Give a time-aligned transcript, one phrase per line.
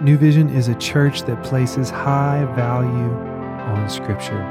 [0.00, 4.42] New Vision is a church that places high value on Scripture.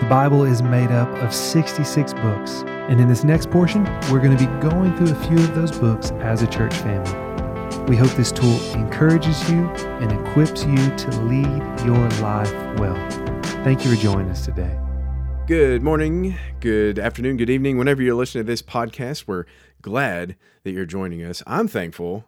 [0.00, 4.36] The Bible is made up of 66 books, and in this next portion, we're going
[4.36, 7.84] to be going through a few of those books as a church family.
[7.84, 9.66] We hope this tool encourages you
[10.00, 12.96] and equips you to lead your life well.
[13.64, 14.76] Thank you for joining us today.
[15.46, 17.76] Good morning, good afternoon, good evening.
[17.76, 19.44] Whenever you're listening to this podcast, we're
[19.82, 21.42] glad that you're joining us.
[21.46, 22.24] I'm thankful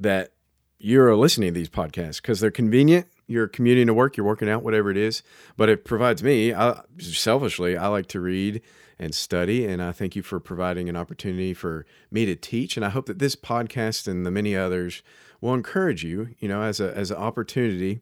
[0.00, 0.32] that
[0.78, 3.06] you're listening to these podcasts because they're convenient.
[3.26, 5.22] You're commuting to work, you're working out, whatever it is.
[5.56, 8.62] But it provides me, I, selfishly, I like to read
[8.98, 9.66] and study.
[9.66, 12.76] And I thank you for providing an opportunity for me to teach.
[12.76, 15.02] And I hope that this podcast and the many others
[15.40, 18.00] will encourage you, you know, as, a, as an opportunity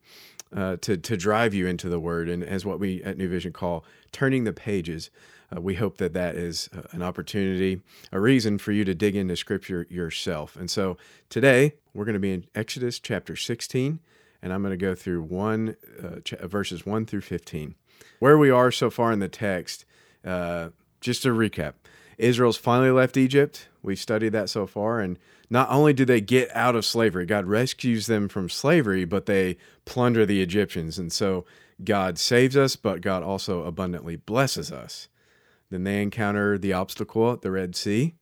[0.55, 3.53] uh, to, to drive you into the word and as what we at New Vision
[3.53, 5.11] call turning the pages.
[5.55, 7.81] Uh, we hope that that is uh, an opportunity,
[8.13, 10.57] a reason for you to dig into Scripture yourself.
[10.57, 10.97] And so
[11.29, 14.01] today we're going to be in Exodus chapter 16,
[14.43, 17.75] and I'm going to go through one uh, ch- verses 1 through 15.
[18.19, 19.85] Where we are so far in the text,
[20.25, 20.71] uh,
[21.01, 21.75] just to recap,
[22.17, 23.69] Israel's finally left Egypt.
[23.83, 25.19] We've studied that so far, and
[25.51, 29.57] not only do they get out of slavery, God rescues them from slavery, but they
[29.85, 30.99] plunder the Egyptians.
[30.99, 31.45] And so
[31.83, 35.09] God saves us, but God also abundantly blesses us.
[35.75, 38.15] Then they encounter the obstacle at the Red Sea.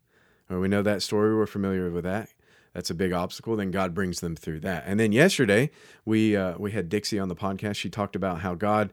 [0.49, 2.31] we know that story, we're familiar with that.
[2.73, 3.57] That's a big obstacle.
[3.57, 4.85] Then God brings them through that.
[4.87, 5.71] And then yesterday,
[6.07, 7.77] we uh, we had Dixie on the podcast.
[7.77, 8.91] She talked about how God,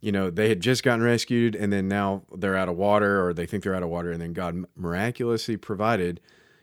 [0.00, 3.34] you know, they had just gotten rescued, and then now they're out of water, or
[3.34, 6.20] they think they're out of water, and then God miraculously provided,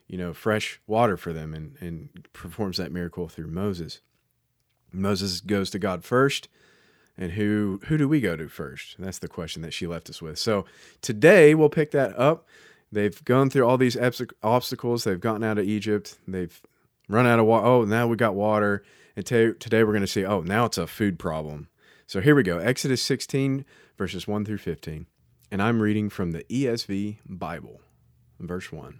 [0.08, 4.00] you know, fresh water for them, and and performs that miracle through Moses.
[4.94, 6.48] Moses goes to God first
[7.18, 8.96] and who who do we go to first?
[9.00, 10.40] That's the question that she left us with.
[10.40, 10.66] So
[11.02, 12.48] today we'll pick that up.
[12.92, 13.98] They've gone through all these
[14.44, 15.04] obstacles.
[15.04, 16.18] They've gotten out of Egypt.
[16.28, 16.62] They've
[17.10, 17.66] run out of water.
[17.66, 18.84] Oh, now we got water.
[19.16, 20.26] And t- today we're going to see.
[20.26, 21.70] Oh, now it's a food problem.
[22.06, 22.58] So here we go.
[22.60, 23.66] Exodus 16
[23.98, 25.08] verses 1 through 15.
[25.52, 27.82] And I'm reading from the ESV Bible,
[28.40, 29.00] verse 1.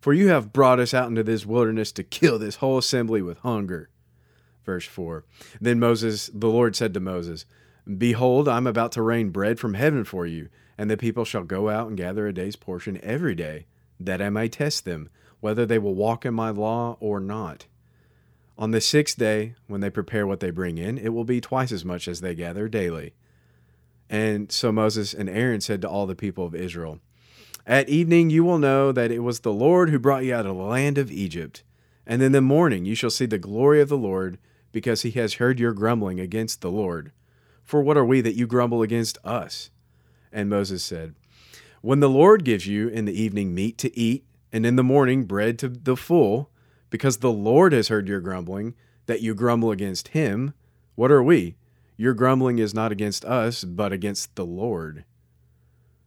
[0.00, 3.38] for you have brought us out into this wilderness to kill this whole assembly with
[3.38, 3.90] hunger.
[4.64, 5.24] Verse 4
[5.60, 7.44] Then Moses, the Lord said to Moses,
[7.98, 11.44] Behold, I am about to rain bread from heaven for you, and the people shall
[11.44, 13.66] go out and gather a day's portion every day,
[13.98, 15.10] that I may test them,
[15.40, 17.66] whether they will walk in my law or not.
[18.56, 21.72] On the sixth day, when they prepare what they bring in, it will be twice
[21.72, 23.14] as much as they gather daily.
[24.10, 27.00] And so Moses and Aaron said to all the people of Israel,
[27.66, 30.56] at evening you will know that it was the Lord who brought you out of
[30.56, 31.62] the land of Egypt.
[32.06, 34.38] And in the morning you shall see the glory of the Lord,
[34.72, 37.12] because he has heard your grumbling against the Lord.
[37.64, 39.70] For what are we that you grumble against us?
[40.32, 41.14] And Moses said,
[41.82, 45.24] When the Lord gives you in the evening meat to eat, and in the morning
[45.24, 46.50] bread to the full,
[46.88, 48.74] because the Lord has heard your grumbling,
[49.06, 50.54] that you grumble against him,
[50.94, 51.56] what are we?
[51.96, 55.04] Your grumbling is not against us, but against the Lord.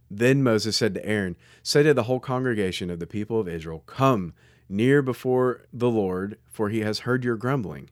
[0.09, 3.83] Then Moses said to Aaron, Say to the whole congregation of the people of Israel,
[3.85, 4.33] Come
[4.69, 7.89] near before the Lord, for he has heard your grumbling.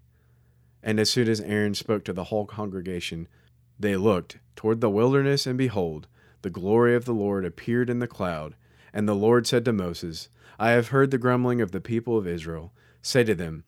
[0.84, 3.28] And as soon as Aaron spoke to the whole congregation,
[3.80, 6.08] they looked toward the wilderness, and behold,
[6.42, 8.56] the glory of the Lord appeared in the cloud.
[8.94, 10.30] And the Lord said to Moses,
[10.60, 12.74] I have heard the grumbling of the people of Israel.
[13.02, 13.64] Say to them,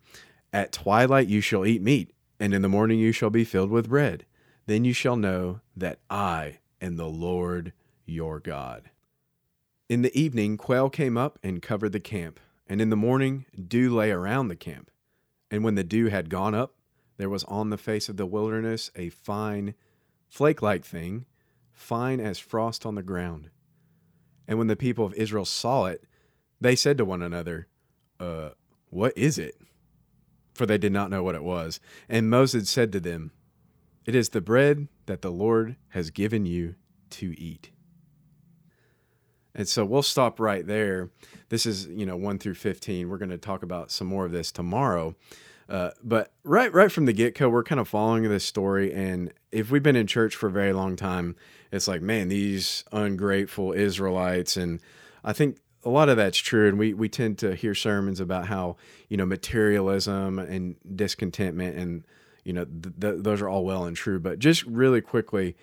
[0.51, 3.89] At twilight you shall eat meat, and in the morning you shall be filled with
[3.89, 4.25] bread.
[4.65, 7.73] Then you shall know that I am the Lord
[8.06, 8.90] your God.
[9.90, 13.94] In the evening, quail came up and covered the camp, and in the morning, dew
[13.94, 14.90] lay around the camp.
[15.52, 16.74] And when the dew had gone up,
[17.18, 19.76] there was on the face of the wilderness a fine,
[20.28, 21.26] flake like thing,
[21.72, 23.50] fine as frost on the ground.
[24.47, 26.06] And when the people of Israel saw it,
[26.59, 27.67] they said to one another,
[28.20, 28.49] Uh,
[28.90, 29.56] what is it?
[30.53, 31.79] For they did not know what it was.
[32.08, 33.32] And Moses said to them,
[34.06, 36.76] It is the bread that the Lord has given you
[37.11, 37.72] to eat.
[39.55, 41.09] And so we'll stop right there.
[41.50, 43.08] This is, you know, 1 through 15.
[43.08, 45.16] We're going to talk about some more of this tomorrow.
[45.70, 48.94] Uh, but right right from the get-go, we're kind of following this story.
[48.94, 51.35] And if we've been in church for a very long time,
[51.72, 54.58] it's like, man, these ungrateful Israelites.
[54.58, 54.82] And
[55.23, 56.67] I think a lot of that's true.
[56.67, 58.76] And we, we tend to hear sermons about how,
[59.09, 62.03] you know, materialism and discontentment and,
[62.44, 64.20] you know, th- th- those are all well and true.
[64.20, 65.56] But just really quickly,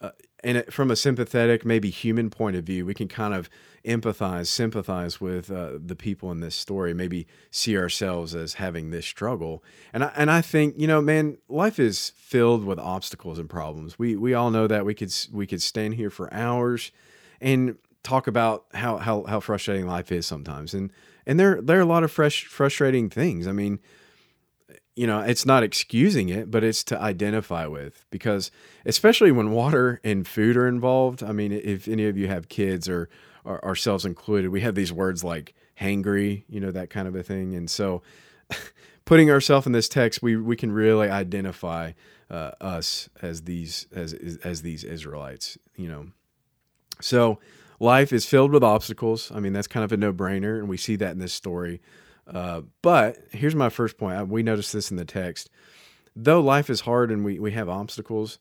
[0.00, 0.10] uh,
[0.44, 3.50] and from a sympathetic, maybe human point of view, we can kind of
[3.84, 6.94] empathize, sympathize with uh, the people in this story.
[6.94, 9.64] Maybe see ourselves as having this struggle.
[9.92, 13.98] And I, and I think you know, man, life is filled with obstacles and problems.
[13.98, 14.84] We we all know that.
[14.84, 16.92] We could we could stand here for hours
[17.40, 20.72] and talk about how how how frustrating life is sometimes.
[20.72, 20.92] And
[21.26, 23.48] and there there are a lot of fresh frustrating things.
[23.48, 23.80] I mean
[24.98, 28.50] you know, it's not excusing it, but it's to identify with because,
[28.84, 31.22] especially when water and food are involved.
[31.22, 33.08] I mean, if any of you have kids or,
[33.44, 37.22] or ourselves included, we have these words like hangry, you know, that kind of a
[37.22, 37.54] thing.
[37.54, 38.02] And so,
[39.04, 41.92] putting ourselves in this text, we we can really identify
[42.28, 46.08] uh, us as these as as these Israelites, you know.
[47.00, 47.38] So,
[47.78, 49.30] life is filled with obstacles.
[49.32, 51.80] I mean, that's kind of a no brainer, and we see that in this story.
[52.32, 54.28] Uh, but here's my first point.
[54.28, 55.48] We notice this in the text.
[56.14, 58.38] Though life is hard and we, we have obstacles,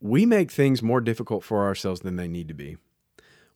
[0.00, 2.76] we make things more difficult for ourselves than they need to be.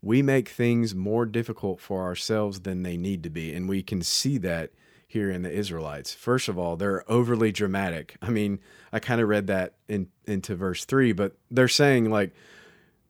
[0.02, 3.52] We make things more difficult for ourselves than they need to be.
[3.52, 4.70] And we can see that
[5.08, 6.14] here in the Israelites.
[6.14, 8.16] First of all, they're overly dramatic.
[8.20, 8.58] I mean,
[8.92, 12.32] I kind of read that in, into verse three, but they're saying, like,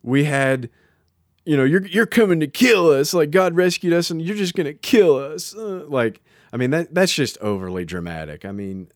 [0.03, 0.71] we had
[1.46, 3.14] you know, you're you're coming to kill us.
[3.14, 5.54] Like God rescued us, and you're just gonna kill us.
[5.54, 6.20] Uh, like,
[6.52, 8.44] I mean, that that's just overly dramatic.
[8.44, 8.88] I mean,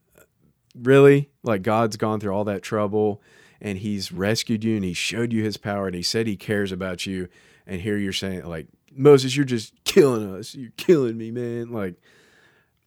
[0.74, 3.22] really, like God's gone through all that trouble,
[3.60, 6.72] and He's rescued you, and He showed you His power, and He said He cares
[6.72, 7.28] about you,
[7.66, 10.54] and here you're saying like Moses, you're just killing us.
[10.54, 11.70] You're killing me, man.
[11.70, 11.94] Like,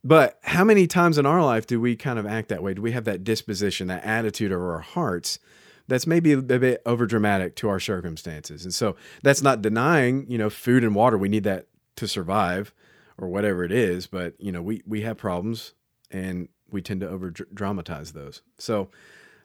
[0.04, 2.74] but how many times in our life do we kind of act that way?
[2.74, 5.39] Do we have that disposition, that attitude of our hearts?
[5.88, 8.64] That's maybe a bit over dramatic to our circumstances.
[8.64, 11.18] And so that's not denying, you know, food and water.
[11.18, 12.74] We need that to survive
[13.18, 14.08] or whatever it is.
[14.08, 15.74] But, you know, we, we have problems
[16.12, 18.42] and we tend to over dramatize those.
[18.58, 18.90] So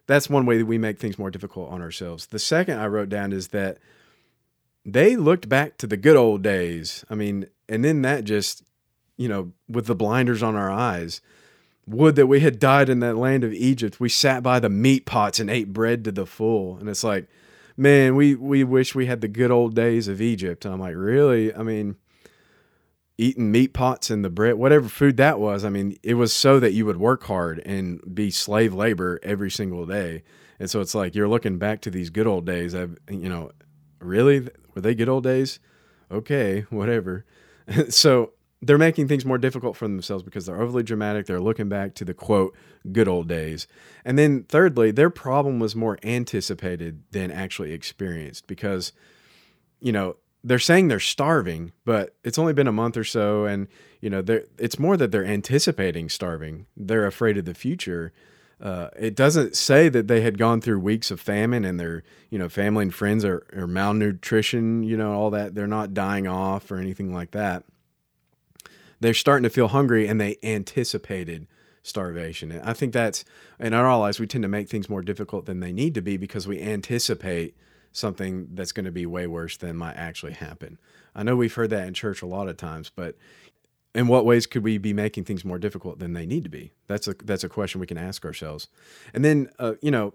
[0.07, 2.27] that's one way that we make things more difficult on ourselves.
[2.27, 3.79] The second I wrote down is that
[4.85, 7.05] they looked back to the good old days.
[7.11, 8.63] I mean, and then that just,
[9.17, 11.21] you know, with the blinders on our eyes,
[11.89, 14.01] would that we had died in that land of Egypt.
[14.01, 16.77] We sat by the meat pots and ate bread to the full.
[16.79, 17.29] And it's like,
[17.77, 20.65] man, we, we wish we had the good old days of Egypt.
[20.65, 21.55] And I'm like, really?
[21.55, 21.97] I mean,
[23.17, 26.61] eating meat pots and the bread, whatever food that was, I mean, it was so
[26.61, 30.23] that you would work hard and be slave labor every single day.
[30.61, 32.75] And so it's like you're looking back to these good old days.
[32.75, 33.51] I've, you know,
[34.01, 34.49] really?
[34.75, 35.59] Were they good old days?
[36.11, 37.25] Okay, whatever.
[37.89, 41.27] so they're making things more difficult for themselves because they're overly dramatic.
[41.27, 42.57] They're looking back to the quote,
[42.91, 43.69] good old days.
[44.05, 48.93] And then, thirdly, their problem was more anticipated than actually experienced because,
[49.81, 53.45] you know, they're saying they're starving, but it's only been a month or so.
[53.45, 53.69] And,
[54.01, 54.25] you know,
[54.59, 56.67] it's more that they're anticipating starving.
[56.77, 58.13] They're afraid of the future.
[58.61, 62.39] Uh, it doesn't say that they had gone through weeks of famine and their, you
[62.41, 65.55] know, family and friends are, are malnutrition, you know, all that.
[65.55, 67.63] They're not dying off or anything like that
[69.01, 71.47] they're starting to feel hungry and they anticipated
[71.83, 72.53] starvation.
[72.53, 73.25] And I think that's
[73.59, 76.17] in our lives we tend to make things more difficult than they need to be
[76.17, 77.57] because we anticipate
[77.93, 80.79] something that's going to be way worse than might actually happen.
[81.15, 83.17] I know we've heard that in church a lot of times, but
[83.95, 86.73] in what ways could we be making things more difficult than they need to be?
[86.87, 88.69] That's a that's a question we can ask ourselves.
[89.15, 90.15] And then uh, you know,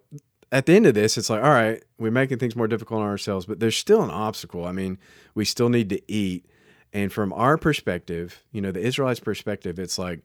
[0.51, 3.07] at the end of this, it's like, all right, we're making things more difficult on
[3.07, 4.65] ourselves, but there's still an obstacle.
[4.65, 4.99] I mean,
[5.33, 6.45] we still need to eat
[6.93, 10.21] and from our perspective, you know, the Israelites' perspective, it's like,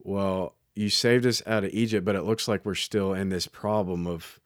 [0.00, 3.46] well, you saved us out of Egypt, but it looks like we're still in this
[3.46, 4.40] problem of,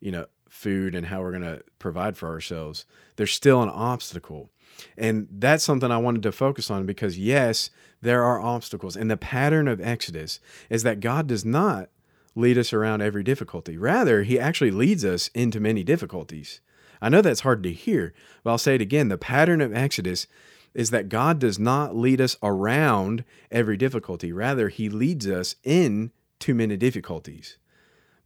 [0.00, 2.86] you know, food and how we're going to provide for ourselves.
[3.16, 4.50] There's still an obstacle.
[4.96, 8.96] And that's something I wanted to focus on because, yes, there are obstacles.
[8.96, 11.90] And the pattern of Exodus is that God does not
[12.34, 13.76] lead us around every difficulty.
[13.76, 16.60] Rather, He actually leads us into many difficulties.
[17.02, 19.08] I know that's hard to hear, but I'll say it again.
[19.08, 20.26] The pattern of Exodus
[20.74, 24.32] is that God does not lead us around every difficulty.
[24.32, 27.58] Rather, He leads us in too many difficulties.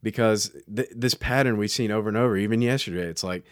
[0.02, 3.44] Because th- this pattern we've seen over and over, even yesterday, it's like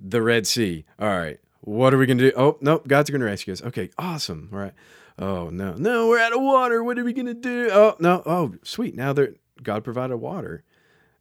[0.00, 0.86] the Red Sea.
[0.98, 2.36] All right, what are we going to do?
[2.36, 3.62] Oh, nope, God's going to rescue us.
[3.62, 4.48] Okay, awesome.
[4.52, 4.74] All right.
[5.18, 6.82] Oh, no, no, we're out of water.
[6.82, 7.68] What are we going to do?
[7.72, 8.22] Oh, no.
[8.24, 8.94] Oh, sweet.
[8.94, 10.62] Now that God provided water.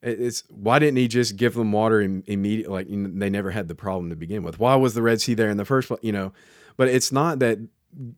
[0.01, 2.71] It's why didn't he just give them water immediately?
[2.71, 4.59] Like they never had the problem to begin with.
[4.59, 5.99] Why was the Red Sea there in the first place?
[6.03, 6.33] You know,
[6.75, 7.59] but it's not that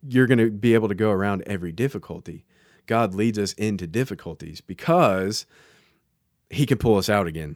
[0.07, 2.45] you're going to be able to go around every difficulty.
[2.85, 5.45] God leads us into difficulties because
[6.49, 7.55] he can pull us out again.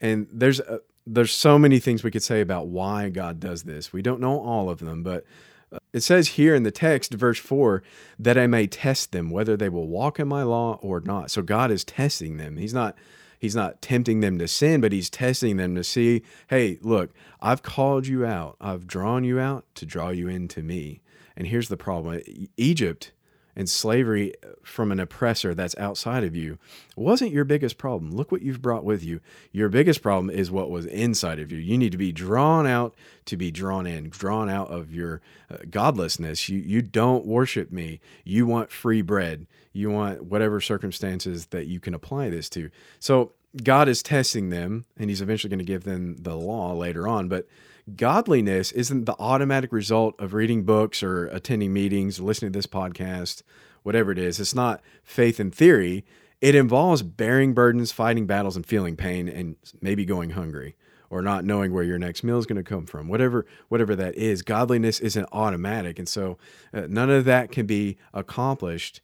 [0.00, 3.92] And there's a, there's so many things we could say about why God does this.
[3.92, 5.24] We don't know all of them, but
[5.72, 7.82] uh, It says here in the text, verse 4,
[8.18, 11.30] that I may test them whether they will walk in my law or not.
[11.30, 12.56] So God is testing them.
[12.56, 12.96] He's not
[13.38, 17.62] he's not tempting them to sin, but he's testing them to see, hey, look, I've
[17.62, 18.56] called you out.
[18.60, 21.00] I've drawn you out to draw you into me.
[21.36, 22.22] And here's the problem.
[22.56, 23.12] Egypt
[23.56, 26.58] and slavery from an oppressor that's outside of you
[26.94, 28.14] wasn't your biggest problem.
[28.14, 29.20] Look what you've brought with you.
[29.50, 31.58] Your biggest problem is what was inside of you.
[31.58, 32.94] You need to be drawn out
[33.24, 36.48] to be drawn in, drawn out of your uh, godlessness.
[36.48, 38.00] You you don't worship me.
[38.24, 39.46] You want free bread.
[39.72, 42.70] You want whatever circumstances that you can apply this to.
[42.98, 43.32] So
[43.62, 47.28] God is testing them and he's eventually going to give them the law later on,
[47.28, 47.46] but
[47.94, 52.66] godliness isn't the automatic result of reading books or attending meetings or listening to this
[52.66, 53.42] podcast,
[53.82, 54.40] whatever it is.
[54.40, 56.04] It's not faith in theory.
[56.40, 60.76] It involves bearing burdens, fighting battles, and feeling pain, and maybe going hungry
[61.08, 63.08] or not knowing where your next meal is going to come from.
[63.08, 66.36] Whatever, whatever that is, godliness isn't automatic, and so
[66.74, 69.00] uh, none of that can be accomplished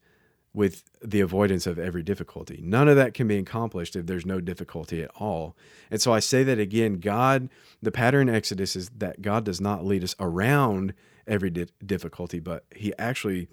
[0.55, 2.61] with the avoidance of every difficulty.
[2.63, 5.57] None of that can be accomplished if there's no difficulty at all.
[5.91, 7.49] And so I say that again God,
[7.81, 10.93] the pattern in Exodus is that God does not lead us around
[11.27, 13.49] every di- difficulty, but He actually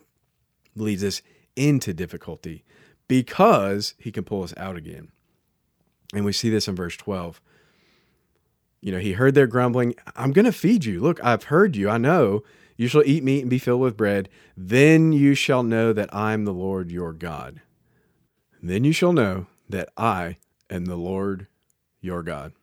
[0.76, 1.22] leads us
[1.56, 2.66] into difficulty
[3.08, 5.12] because He can pull us out again.
[6.14, 7.40] And we see this in verse 12.
[8.82, 9.96] You know, He heard their grumbling.
[10.18, 11.00] I'm going to feed you.
[11.00, 11.90] Look, I've heard you.
[11.90, 12.44] I know
[12.80, 14.30] you shall eat meat and be filled with bread.
[14.56, 17.60] Then you shall know that I am the Lord your God.
[18.64, 20.38] Then you shall know that I
[20.70, 21.48] am the Lord
[22.00, 22.54] your God.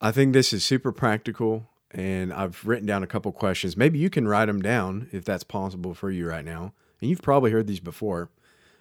[0.00, 3.76] I think this is super practical, and I've written down a couple questions.
[3.76, 6.72] Maybe you can write them down if that's possible for you right now.
[7.02, 8.30] And you've probably heard these before.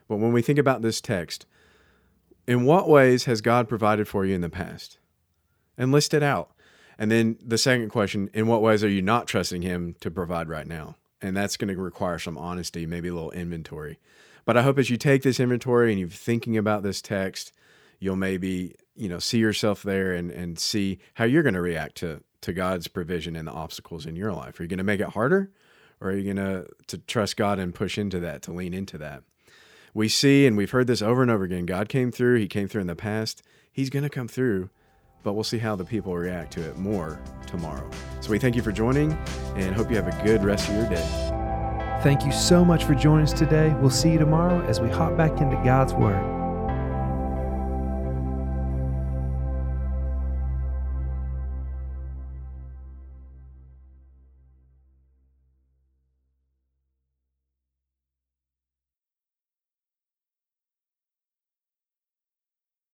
[0.07, 1.45] But when we think about this text,
[2.47, 4.97] in what ways has God provided for you in the past?
[5.77, 6.51] And list it out.
[6.97, 10.49] And then the second question, in what ways are you not trusting him to provide
[10.49, 10.97] right now?
[11.21, 13.99] And that's going to require some honesty, maybe a little inventory.
[14.45, 17.53] But I hope as you take this inventory and you're thinking about this text,
[17.99, 21.95] you'll maybe, you know, see yourself there and, and see how you're going to react
[21.97, 24.59] to, to God's provision and the obstacles in your life.
[24.59, 25.51] Are you going to make it harder?
[26.01, 28.97] Or are you going to, to trust God and push into that, to lean into
[28.97, 29.23] that?
[29.93, 32.67] We see, and we've heard this over and over again God came through, He came
[32.67, 33.43] through in the past.
[33.71, 34.69] He's going to come through
[35.23, 37.89] but we'll see how the people react to it more tomorrow.
[38.21, 39.13] So we thank you for joining
[39.55, 41.99] and hope you have a good rest of your day.
[42.03, 43.75] Thank you so much for joining us today.
[43.79, 46.40] We'll see you tomorrow as we hop back into God's Word.